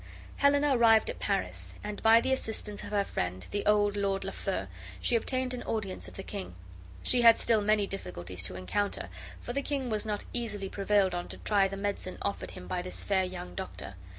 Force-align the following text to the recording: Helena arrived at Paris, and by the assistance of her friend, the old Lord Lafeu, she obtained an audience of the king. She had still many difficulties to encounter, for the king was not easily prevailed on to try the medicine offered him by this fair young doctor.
Helena 0.37 0.75
arrived 0.75 1.11
at 1.11 1.19
Paris, 1.19 1.75
and 1.83 2.01
by 2.01 2.21
the 2.21 2.31
assistance 2.33 2.81
of 2.81 2.89
her 2.89 3.05
friend, 3.05 3.45
the 3.51 3.63
old 3.67 3.95
Lord 3.95 4.23
Lafeu, 4.23 4.65
she 4.99 5.15
obtained 5.15 5.53
an 5.53 5.61
audience 5.61 6.07
of 6.07 6.15
the 6.15 6.23
king. 6.23 6.55
She 7.03 7.21
had 7.21 7.37
still 7.37 7.61
many 7.61 7.85
difficulties 7.85 8.41
to 8.45 8.55
encounter, 8.55 9.09
for 9.41 9.53
the 9.53 9.61
king 9.61 9.91
was 9.91 10.03
not 10.03 10.25
easily 10.33 10.69
prevailed 10.69 11.13
on 11.13 11.27
to 11.27 11.37
try 11.37 11.67
the 11.67 11.77
medicine 11.77 12.17
offered 12.23 12.49
him 12.49 12.67
by 12.67 12.81
this 12.81 13.03
fair 13.03 13.23
young 13.25 13.53
doctor. 13.53 13.93